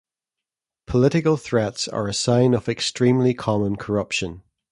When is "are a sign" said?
1.87-2.55